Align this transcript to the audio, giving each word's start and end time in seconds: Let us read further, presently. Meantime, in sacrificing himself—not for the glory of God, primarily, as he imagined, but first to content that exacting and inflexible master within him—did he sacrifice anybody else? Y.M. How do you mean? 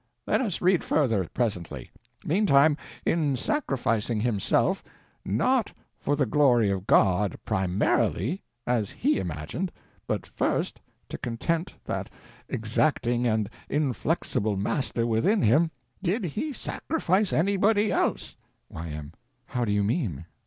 Let 0.25 0.41
us 0.41 0.63
read 0.63 0.83
further, 0.83 1.27
presently. 1.31 1.91
Meantime, 2.25 2.75
in 3.05 3.37
sacrificing 3.37 4.19
himself—not 4.21 5.73
for 5.99 6.15
the 6.15 6.25
glory 6.25 6.71
of 6.71 6.87
God, 6.87 7.37
primarily, 7.45 8.41
as 8.65 8.89
he 8.89 9.19
imagined, 9.19 9.71
but 10.07 10.25
first 10.25 10.79
to 11.09 11.19
content 11.19 11.75
that 11.85 12.09
exacting 12.49 13.27
and 13.27 13.47
inflexible 13.69 14.57
master 14.57 15.05
within 15.05 15.43
him—did 15.43 16.23
he 16.23 16.51
sacrifice 16.51 17.31
anybody 17.31 17.91
else? 17.91 18.35
Y.M. 18.69 19.13
How 19.45 19.65
do 19.65 19.71
you 19.71 19.83
mean? 19.83 20.25